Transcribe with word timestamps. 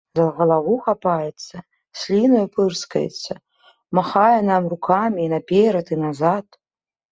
За 0.17 0.23
галаву 0.37 0.75
хапаецца, 0.85 1.55
слінаю 2.03 2.41
пырскаецца, 2.55 3.33
махае 4.01 4.39
нам 4.49 4.63
рукамі 4.75 5.19
і 5.29 5.31
наперад 5.37 5.95
і 5.97 6.03
назад. 6.09 6.47